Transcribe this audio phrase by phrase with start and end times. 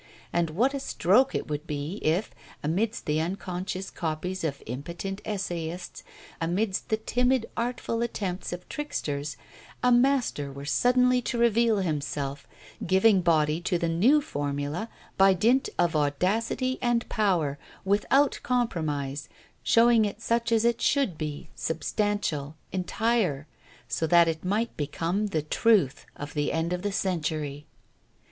[0.33, 6.01] And what a stroke it would be if, amidst the unconscious copies of impotent essayists,
[6.41, 9.37] amidst the timid artful attempts of tricksters,
[9.83, 12.47] a master were suddenly to reveal himself,
[12.83, 19.29] giving body to the new formula by dint of audacity and power, without compromise,
[19.61, 23.45] showing it such as it should be, substantial, entire,
[23.87, 27.67] so that it might become the truth of the end of the century!